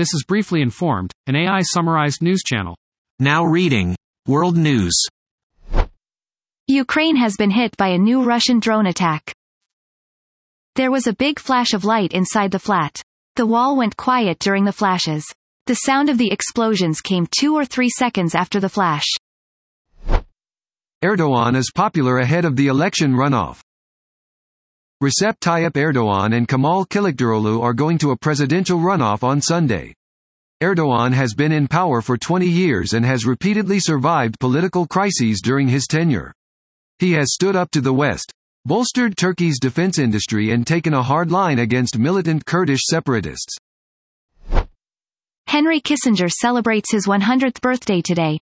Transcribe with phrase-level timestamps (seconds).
[0.00, 2.74] This is Briefly Informed, an AI summarized news channel.
[3.18, 3.94] Now reading
[4.26, 4.98] World News.
[6.66, 9.30] Ukraine has been hit by a new Russian drone attack.
[10.74, 13.02] There was a big flash of light inside the flat.
[13.36, 15.22] The wall went quiet during the flashes.
[15.66, 19.04] The sound of the explosions came two or three seconds after the flash.
[21.04, 23.60] Erdogan is popular ahead of the election runoff.
[25.02, 29.94] Recep Tayyip Erdogan and Kemal Kılıçdaroğlu are going to a presidential runoff on Sunday.
[30.62, 35.68] Erdogan has been in power for 20 years and has repeatedly survived political crises during
[35.68, 36.34] his tenure.
[36.98, 38.30] He has stood up to the West,
[38.66, 43.56] bolstered Turkey's defense industry and taken a hard line against militant Kurdish separatists.
[45.46, 48.38] Henry Kissinger celebrates his 100th birthday today.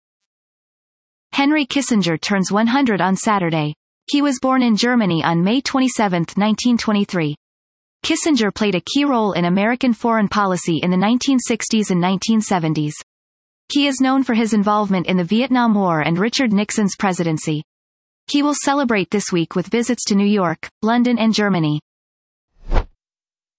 [1.31, 3.73] Henry Kissinger turns 100 on Saturday.
[4.07, 7.35] He was born in Germany on May 27, 1923.
[8.03, 12.93] Kissinger played a key role in American foreign policy in the 1960s and 1970s.
[13.71, 17.63] He is known for his involvement in the Vietnam War and Richard Nixon's presidency.
[18.27, 21.79] He will celebrate this week with visits to New York, London and Germany.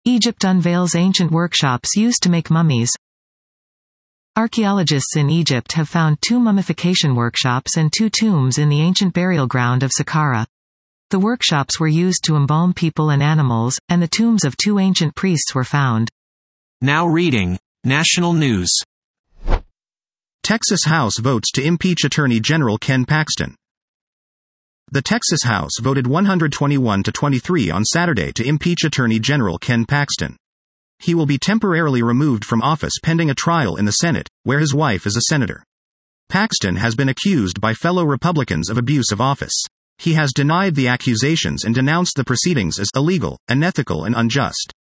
[0.05, 2.91] Egypt unveils ancient workshops used to make mummies.
[4.37, 9.47] Archaeologists in Egypt have found two mummification workshops and two tombs in the ancient burial
[9.47, 10.45] ground of Saqqara.
[11.11, 15.15] The workshops were used to embalm people and animals, and the tombs of two ancient
[15.15, 16.09] priests were found.
[16.81, 18.73] Now reading National News.
[20.43, 23.55] Texas House votes to impeach Attorney General Ken Paxton.
[24.91, 30.37] The Texas House voted 121 to 23 on Saturday to impeach Attorney General Ken Paxton.
[30.99, 34.75] He will be temporarily removed from office pending a trial in the Senate, where his
[34.75, 35.63] wife is a senator.
[36.29, 39.65] Paxton has been accused by fellow Republicans of abuse of office.
[39.99, 44.73] He has denied the accusations and denounced the proceedings as illegal, unethical, and unjust.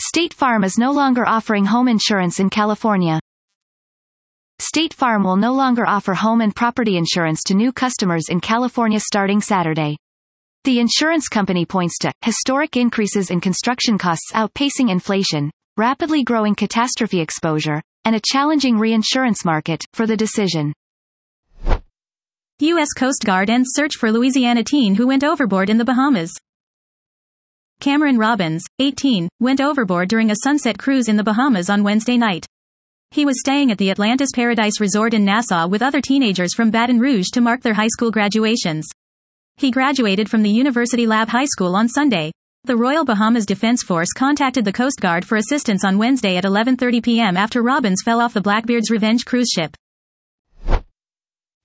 [0.00, 3.20] State Farm is no longer offering home insurance in California.
[4.58, 9.00] State Farm will no longer offer home and property insurance to new customers in California
[9.00, 9.96] starting Saturday.
[10.66, 17.20] The insurance company points to historic increases in construction costs outpacing inflation, rapidly growing catastrophe
[17.20, 20.72] exposure, and a challenging reinsurance market for the decision.
[22.58, 22.88] U.S.
[22.96, 26.32] Coast Guard ends search for Louisiana teen who went overboard in the Bahamas.
[27.80, 32.44] Cameron Robbins, 18, went overboard during a sunset cruise in the Bahamas on Wednesday night.
[33.12, 36.98] He was staying at the Atlantis Paradise Resort in Nassau with other teenagers from Baton
[36.98, 38.88] Rouge to mark their high school graduations.
[39.58, 42.30] He graduated from the University Lab High School on Sunday.
[42.64, 47.02] The Royal Bahamas Defense Force contacted the Coast Guard for assistance on Wednesday at 11:30
[47.02, 47.38] p.m.
[47.38, 49.74] after Robbins fell off the Blackbeard's Revenge cruise ship.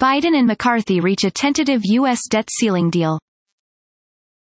[0.02, 2.22] Biden and McCarthy reach a tentative U.S.
[2.30, 3.20] debt ceiling deal.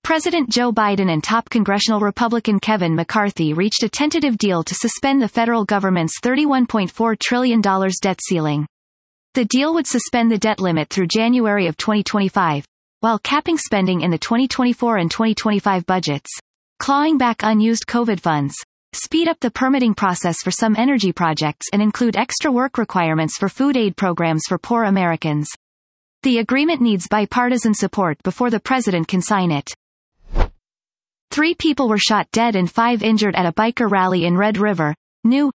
[0.04, 5.24] President Joe Biden and top congressional Republican Kevin McCarthy reached a tentative deal to suspend
[5.24, 8.68] the federal government's $31.4 trillion debt ceiling.
[9.34, 12.66] The deal would suspend the debt limit through January of 2025,
[13.04, 16.30] while capping spending in the 2024 and 2025 budgets,
[16.80, 18.56] clawing back unused COVID funds,
[18.94, 23.50] speed up the permitting process for some energy projects and include extra work requirements for
[23.50, 25.50] food aid programs for poor Americans.
[26.22, 29.70] The agreement needs bipartisan support before the president can sign it.
[31.30, 34.96] Three people were shot dead and five injured at a biker rally in Red River,
[35.26, 35.52] New.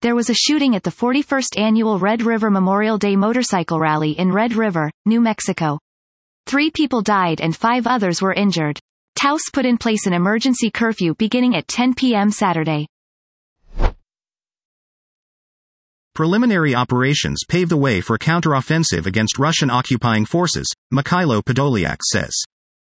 [0.00, 4.32] There was a shooting at the 41st annual Red River Memorial Day motorcycle rally in
[4.32, 5.78] Red River, New Mexico.
[6.46, 8.78] Three people died and five others were injured.
[9.14, 12.30] Taos put in place an emergency curfew beginning at 10 p.m.
[12.30, 12.86] Saturday.
[16.14, 22.34] Preliminary operations pave the way for counteroffensive against Russian occupying forces, Mikhailo Podolyak says.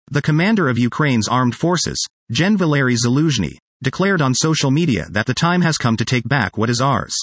[0.10, 5.34] The commander of Ukraine's armed forces, Gen Valery Zaluzhny, declared on social media that the
[5.34, 7.16] time has come to take back what is ours.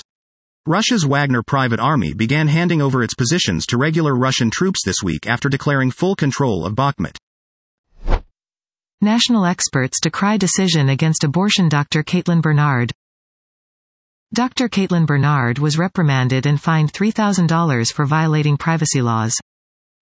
[0.67, 5.27] Russia's Wagner private army began handing over its positions to regular Russian troops this week
[5.27, 7.17] after declaring full control of Bakhmut.
[9.01, 12.93] National experts decry decision against abortion doctor Caitlin Bernard.
[14.35, 14.69] Dr.
[14.69, 19.35] Caitlin Bernard was reprimanded and fined $3,000 for violating privacy laws.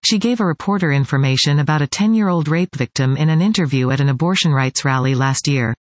[0.04, 4.10] She gave a reporter information about a 10-year-old rape victim in an interview at an
[4.10, 5.76] abortion rights rally last year.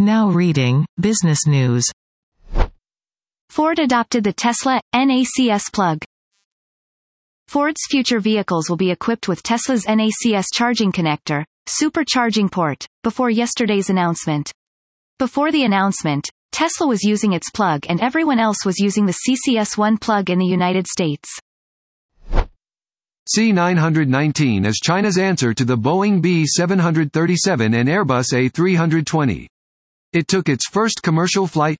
[0.00, 1.84] Now reading, Business News.
[3.50, 5.98] Ford adopted the Tesla NACS plug.
[7.48, 13.90] Ford's future vehicles will be equipped with Tesla's NACS charging connector, supercharging port, before yesterday's
[13.90, 14.52] announcement.
[15.18, 20.00] Before the announcement, Tesla was using its plug and everyone else was using the CCS1
[20.00, 21.28] plug in the United States.
[23.36, 29.46] C919 is China's answer to the Boeing B737 and Airbus A320.
[30.12, 31.78] It took its first commercial flight.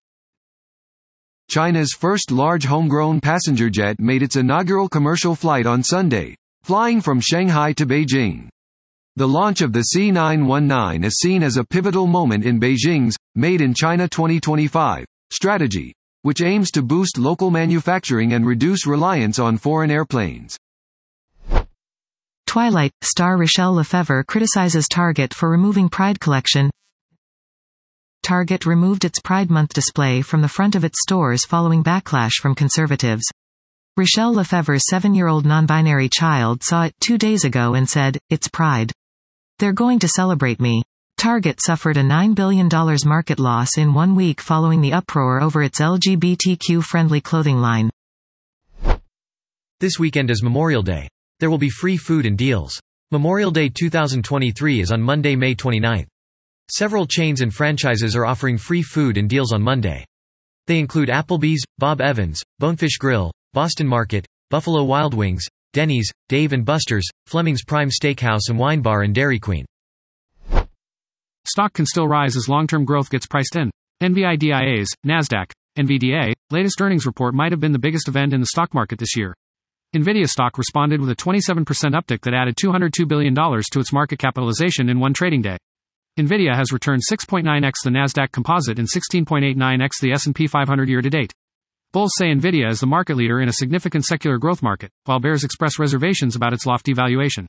[1.50, 7.20] China's first large homegrown passenger jet made its inaugural commercial flight on Sunday, flying from
[7.20, 8.48] Shanghai to Beijing.
[9.16, 13.74] The launch of the C919 is seen as a pivotal moment in Beijing's Made in
[13.74, 15.92] China 2025 strategy,
[16.22, 20.56] which aims to boost local manufacturing and reduce reliance on foreign airplanes.
[22.46, 26.70] Twilight star Rachelle Lefevre criticizes Target for removing Pride collection.
[28.22, 32.54] Target removed its Pride Month display from the front of its stores following backlash from
[32.54, 33.24] conservatives.
[33.98, 38.92] Rachelle Lefevre's seven-year-old non-binary child saw it two days ago and said, It's Pride.
[39.58, 40.82] They're going to celebrate me.
[41.18, 42.68] Target suffered a $9 billion
[43.04, 47.90] market loss in one week following the uproar over its LGBTQ-friendly clothing line.
[49.80, 51.08] This weekend is Memorial Day.
[51.40, 52.80] There will be free food and deals.
[53.10, 56.06] Memorial Day 2023 is on Monday, May 29.
[56.72, 60.04] Several chains and franchises are offering free food and deals on Monday.
[60.68, 66.64] They include Applebee's, Bob Evans, Bonefish Grill, Boston Market, Buffalo Wild Wings, Denny's, Dave &
[66.64, 69.64] Buster's, Fleming's Prime Steakhouse and Wine Bar and Dairy Queen.
[71.44, 73.70] Stock can still rise as long-term growth gets priced in.
[74.00, 78.74] NVIDIA's, NASDAQ, NVDA, latest earnings report might have been the biggest event in the stock
[78.74, 79.34] market this year.
[79.96, 84.88] Nvidia stock responded with a 27% uptick that added $202 billion to its market capitalization
[84.88, 85.56] in one trading day.
[86.20, 91.32] Nvidia has returned 6.9x the Nasdaq Composite and 16.89x the S&P 500 year to date.
[91.92, 95.42] Bulls say Nvidia is the market leader in a significant secular growth market, while bears
[95.42, 97.46] express reservations about its lofty valuation.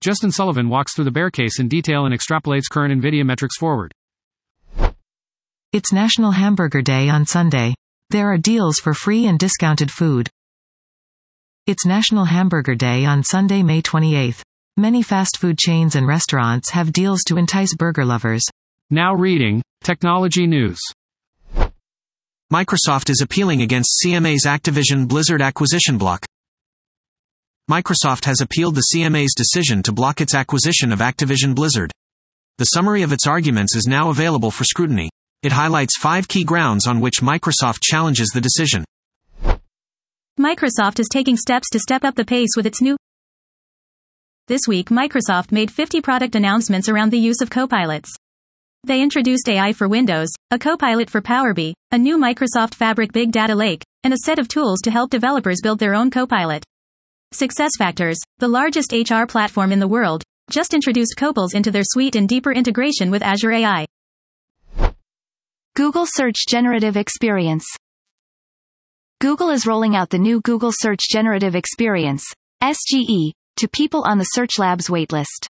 [0.00, 3.92] Justin Sullivan walks through the bear case in detail and extrapolates current Nvidia metrics forward.
[5.72, 7.74] It's National Hamburger Day on Sunday.
[8.10, 10.30] There are deals for free and discounted food.
[11.66, 14.42] It's National Hamburger Day on Sunday, May 28.
[14.76, 18.42] Many fast food chains and restaurants have deals to entice burger lovers.
[18.90, 20.80] Now reading, Technology News.
[22.52, 26.26] Microsoft is appealing against CMA's Activision Blizzard acquisition block.
[27.70, 31.92] Microsoft has appealed the CMA's decision to block its acquisition of Activision Blizzard.
[32.58, 35.08] The summary of its arguments is now available for scrutiny.
[35.44, 38.84] It highlights five key grounds on which Microsoft challenges the decision.
[40.36, 42.96] Microsoft is taking steps to step up the pace with its new.
[44.46, 48.10] This week, Microsoft made 50 product announcements around the use of copilots.
[48.86, 53.32] They introduced AI for Windows, a copilot for Power BI, a new Microsoft Fabric Big
[53.32, 56.62] Data Lake, and a set of tools to help developers build their own copilot.
[57.32, 62.28] SuccessFactors, the largest HR platform in the world, just introduced Copilot into their suite and
[62.28, 63.86] deeper integration with Azure AI.
[65.74, 67.64] Google Search Generative Experience.
[69.22, 72.26] Google is rolling out the new Google Search Generative Experience,
[72.62, 75.46] SGE, to people on the Search Labs waitlist.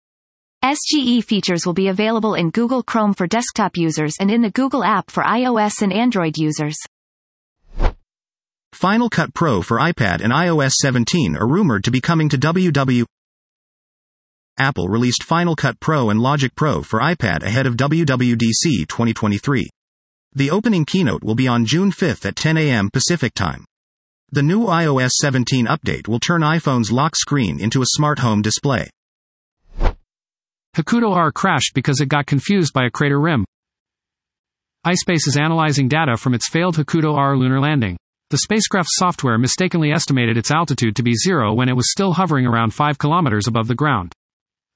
[0.65, 4.85] SGE features will be available in Google Chrome for desktop users and in the Google
[4.85, 6.77] app for iOS and Android users.
[8.73, 13.05] Final Cut Pro for iPad and iOS 17 are rumored to be coming to WW.
[14.59, 19.69] Apple released Final Cut Pro and Logic Pro for iPad ahead of WWDC 2023.
[20.35, 22.89] The opening keynote will be on June 5 at 10 a.m.
[22.91, 23.65] Pacific Time.
[24.35, 28.89] The new iOS 17 update will turn iPhone's lock screen into a smart home display.
[30.75, 33.45] Hakuto R crashed because it got confused by a crater rim.
[34.87, 37.99] iSpace is analyzing data from its failed Hakuto R lunar landing.
[38.31, 42.47] The spacecraft's software mistakenly estimated its altitude to be zero when it was still hovering
[42.47, 44.15] around 5 kilometers above the ground.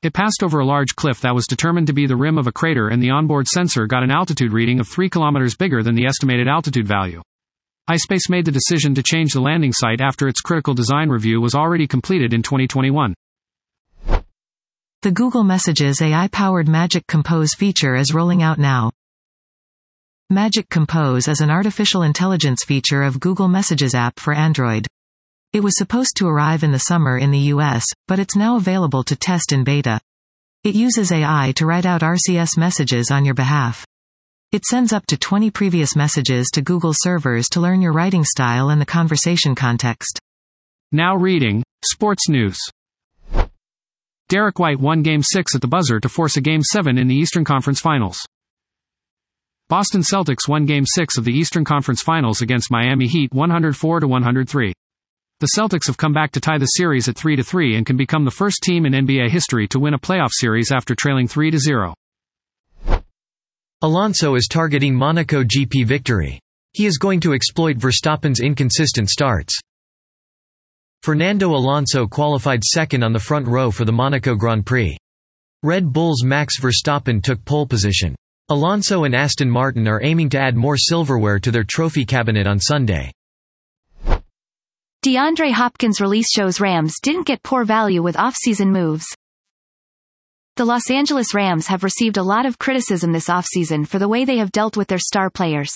[0.02, 2.52] It passed over a large cliff that was determined to be the rim of a
[2.52, 6.04] crater and the onboard sensor got an altitude reading of 3 kilometers bigger than the
[6.04, 7.22] estimated altitude value.
[7.88, 11.54] iSpace made the decision to change the landing site after its critical design review was
[11.54, 13.14] already completed in 2021.
[15.02, 18.90] The Google Messages AI-powered Magic Compose feature is rolling out now.
[20.30, 24.88] Magic Compose is an artificial intelligence feature of Google Messages app for Android.
[25.52, 29.04] It was supposed to arrive in the summer in the US, but it's now available
[29.04, 30.00] to test in beta.
[30.64, 33.86] It uses AI to write out RCS messages on your behalf.
[34.52, 38.70] It sends up to 20 previous messages to Google servers to learn your writing style
[38.70, 40.20] and the conversation context.
[40.92, 42.56] Now reading, Sports News.
[44.28, 47.14] Derrick White won Game 6 at the buzzer to force a Game 7 in the
[47.16, 48.24] Eastern Conference Finals.
[49.68, 54.72] Boston Celtics won Game 6 of the Eastern Conference Finals against Miami Heat 104 103.
[55.40, 58.24] The Celtics have come back to tie the series at 3 3 and can become
[58.24, 61.94] the first team in NBA history to win a playoff series after trailing 3 0.
[63.82, 66.40] Alonso is targeting Monaco GP victory.
[66.72, 69.54] He is going to exploit Verstappen's inconsistent starts.
[71.02, 74.96] Fernando Alonso qualified second on the front row for the Monaco Grand Prix.
[75.62, 78.16] Red Bull's Max Verstappen took pole position.
[78.48, 82.58] Alonso and Aston Martin are aiming to add more silverware to their trophy cabinet on
[82.58, 83.12] Sunday.
[85.04, 89.04] DeAndre Hopkins release shows Rams didn't get poor value with off-season moves.
[90.56, 94.24] The Los Angeles Rams have received a lot of criticism this offseason for the way
[94.24, 95.70] they have dealt with their star players.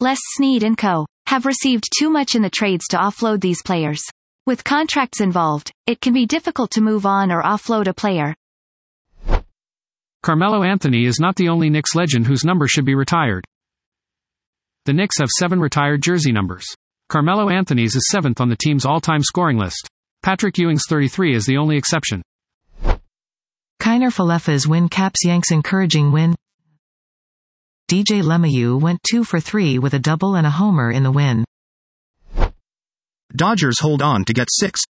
[0.00, 1.04] Les Snead and co.
[1.26, 4.00] have received too much in the trades to offload these players.
[4.46, 8.34] With contracts involved, it can be difficult to move on or offload a player.
[10.22, 13.44] Carmelo Anthony is not the only Knicks legend whose number should be retired.
[14.86, 16.64] The Knicks have seven retired jersey numbers.
[17.10, 19.86] Carmelo Anthony's is seventh on the team's all-time scoring list.
[20.22, 22.22] Patrick Ewing's 33 is the only exception.
[23.80, 26.34] Kiner Falefa's win caps Yanks encouraging win.
[27.90, 31.44] DJ LeMahieu went 2 for 3 with a double and a homer in the win.
[33.34, 34.80] Dodgers hold on to get 6.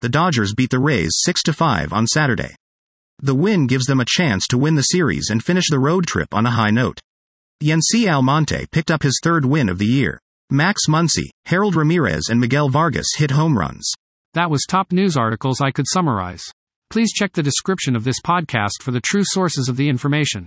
[0.00, 2.54] The Dodgers beat the Rays 6 to 5 on Saturday.
[3.18, 6.32] The win gives them a chance to win the series and finish the road trip
[6.32, 7.00] on a high note.
[7.62, 10.18] Yency Almonte picked up his third win of the year.
[10.50, 13.92] Max Muncy, Harold Ramirez and Miguel Vargas hit home runs.
[14.32, 16.50] That was top news articles I could summarize.
[16.90, 20.44] Please check the description of this podcast for the true sources of the information.